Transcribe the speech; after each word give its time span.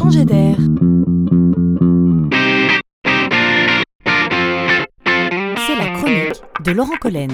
changer 0.00 0.24
d'air. 0.24 0.56
C'est 5.66 5.76
la 5.76 5.90
chronique 5.94 6.42
de 6.64 6.70
Laurent 6.72 6.96
Collen. 6.98 7.30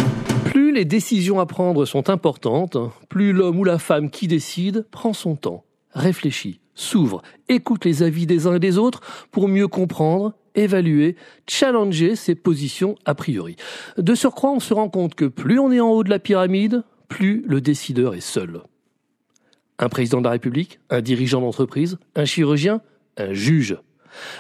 Plus 0.47 0.73
les 0.73 0.85
décisions 0.85 1.39
à 1.39 1.47
prendre 1.47 1.85
sont 1.85 2.11
importantes, 2.11 2.77
plus 3.09 3.33
l'homme 3.33 3.61
ou 3.61 3.65
la 3.65 3.79
femme 3.79 4.11
qui 4.11 4.27
décide 4.27 4.85
prend 4.91 5.13
son 5.13 5.37
temps, 5.37 5.65
réfléchit, 5.93 6.59
s'ouvre, 6.75 7.23
écoute 7.49 7.85
les 7.85 8.03
avis 8.03 8.27
des 8.27 8.49
uns 8.49 8.57
et 8.57 8.61
des 8.61 8.79
autres 8.79 9.01
pour 9.31 9.47
mieux 9.47 9.69
comprendre, 9.69 10.35
évaluer, 10.57 11.15
challenger 11.49 12.17
ses 12.17 12.35
positions 12.35 12.97
a 13.05 13.15
priori. 13.15 13.55
De 13.97 14.17
surcroît, 14.17 14.51
on 14.51 14.61
se 14.61 14.75
rend 14.75 14.89
compte 14.89 15.15
que 15.15 15.27
plus 15.27 15.61
on 15.61 15.71
est 15.71 15.81
en 15.81 15.91
haut 15.91 16.03
de 16.03 16.11
la 16.11 16.19
pyramide, 16.19 16.83
plus 17.09 17.45
le 17.47 17.61
décideur 17.61 18.15
est 18.15 18.21
seul. 18.21 18.63
Un 19.79 19.89
président 19.89 20.19
de 20.19 20.25
la 20.25 20.31
République, 20.31 20.81
un 20.91 21.03
dirigeant 21.03 21.41
d'entreprise, 21.41 21.99
un 22.15 22.25
chirurgien, 22.25 22.81
un 23.17 23.33
juge. 23.33 23.77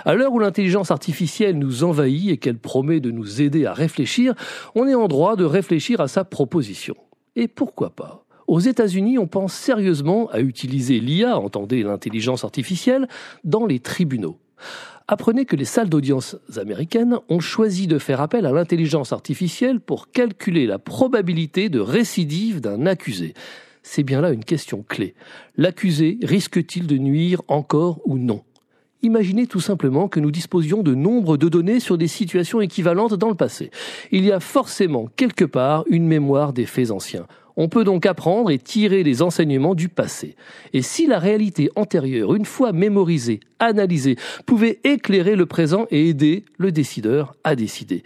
À 0.04 0.14
l'heure 0.14 0.32
où 0.32 0.38
l'intelligence 0.38 0.90
artificielle 0.90 1.58
nous 1.58 1.84
envahit 1.84 2.30
et 2.30 2.36
qu'elle 2.38 2.58
promet 2.58 3.00
de 3.00 3.10
nous 3.10 3.42
aider 3.42 3.66
à 3.66 3.74
réfléchir, 3.74 4.34
on 4.74 4.88
est 4.88 4.94
en 4.94 5.08
droit 5.08 5.36
de 5.36 5.44
réfléchir 5.44 6.00
à 6.00 6.08
sa 6.08 6.24
proposition. 6.24 6.96
Et 7.34 7.48
pourquoi 7.48 7.90
pas? 7.90 8.24
Aux 8.46 8.60
États-Unis, 8.60 9.18
on 9.18 9.26
pense 9.26 9.52
sérieusement 9.52 10.30
à 10.30 10.40
utiliser 10.40 11.00
l'IA, 11.00 11.38
entendez 11.38 11.82
l'intelligence 11.82 12.44
artificielle, 12.44 13.08
dans 13.44 13.66
les 13.66 13.80
tribunaux. 13.80 14.38
Apprenez 15.08 15.44
que 15.44 15.56
les 15.56 15.64
salles 15.64 15.88
d'audience 15.88 16.36
américaines 16.56 17.18
ont 17.28 17.40
choisi 17.40 17.86
de 17.86 17.98
faire 17.98 18.20
appel 18.20 18.46
à 18.46 18.52
l'intelligence 18.52 19.12
artificielle 19.12 19.80
pour 19.80 20.10
calculer 20.10 20.66
la 20.66 20.78
probabilité 20.78 21.68
de 21.68 21.78
récidive 21.78 22.60
d'un 22.60 22.86
accusé. 22.86 23.34
C'est 23.88 24.02
bien 24.02 24.20
là 24.20 24.32
une 24.32 24.44
question 24.44 24.84
clé. 24.86 25.14
L'accusé 25.56 26.18
risque-t-il 26.24 26.88
de 26.88 26.98
nuire 26.98 27.40
encore 27.46 28.00
ou 28.04 28.18
non? 28.18 28.42
Imaginez 29.02 29.46
tout 29.46 29.60
simplement 29.60 30.08
que 30.08 30.18
nous 30.18 30.32
disposions 30.32 30.82
de 30.82 30.96
nombre 30.96 31.36
de 31.36 31.48
données 31.48 31.78
sur 31.78 31.96
des 31.96 32.08
situations 32.08 32.60
équivalentes 32.60 33.14
dans 33.14 33.28
le 33.28 33.36
passé. 33.36 33.70
Il 34.10 34.24
y 34.24 34.32
a 34.32 34.40
forcément 34.40 35.08
quelque 35.14 35.44
part 35.44 35.84
une 35.88 36.04
mémoire 36.04 36.52
des 36.52 36.66
faits 36.66 36.90
anciens. 36.90 37.28
On 37.56 37.68
peut 37.68 37.84
donc 37.84 38.06
apprendre 38.06 38.50
et 38.50 38.58
tirer 38.58 39.04
les 39.04 39.22
enseignements 39.22 39.76
du 39.76 39.88
passé. 39.88 40.34
Et 40.72 40.82
si 40.82 41.06
la 41.06 41.20
réalité 41.20 41.70
antérieure, 41.76 42.34
une 42.34 42.44
fois 42.44 42.72
mémorisée, 42.72 43.38
analysée, 43.60 44.16
pouvait 44.46 44.80
éclairer 44.82 45.36
le 45.36 45.46
présent 45.46 45.86
et 45.92 46.08
aider 46.08 46.44
le 46.58 46.72
décideur 46.72 47.36
à 47.44 47.54
décider? 47.54 48.02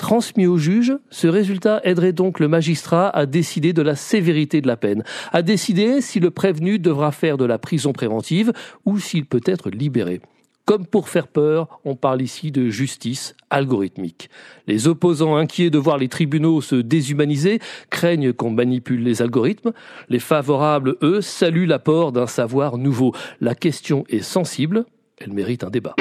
Transmis 0.00 0.46
au 0.46 0.56
juge, 0.56 0.94
ce 1.10 1.28
résultat 1.28 1.82
aiderait 1.84 2.14
donc 2.14 2.40
le 2.40 2.48
magistrat 2.48 3.10
à 3.10 3.26
décider 3.26 3.74
de 3.74 3.82
la 3.82 3.94
sévérité 3.96 4.62
de 4.62 4.66
la 4.66 4.78
peine, 4.78 5.04
à 5.30 5.42
décider 5.42 6.00
si 6.00 6.20
le 6.20 6.30
prévenu 6.30 6.78
devra 6.78 7.12
faire 7.12 7.36
de 7.36 7.44
la 7.44 7.58
prison 7.58 7.92
préventive 7.92 8.50
ou 8.86 8.98
s'il 8.98 9.26
peut 9.26 9.42
être 9.44 9.68
libéré. 9.68 10.22
Comme 10.64 10.86
pour 10.86 11.10
faire 11.10 11.28
peur, 11.28 11.80
on 11.84 11.96
parle 11.96 12.22
ici 12.22 12.50
de 12.50 12.70
justice 12.70 13.36
algorithmique. 13.50 14.30
Les 14.66 14.88
opposants 14.88 15.36
inquiets 15.36 15.68
de 15.68 15.76
voir 15.76 15.98
les 15.98 16.08
tribunaux 16.08 16.62
se 16.62 16.76
déshumaniser 16.76 17.58
craignent 17.90 18.32
qu'on 18.32 18.50
manipule 18.50 19.02
les 19.02 19.20
algorithmes. 19.20 19.72
Les 20.08 20.18
favorables, 20.18 20.96
eux, 21.02 21.20
saluent 21.20 21.66
l'apport 21.66 22.12
d'un 22.12 22.26
savoir 22.26 22.78
nouveau. 22.78 23.12
La 23.42 23.54
question 23.54 24.04
est 24.08 24.22
sensible, 24.22 24.86
elle 25.18 25.34
mérite 25.34 25.62
un 25.62 25.70
débat. 25.70 25.94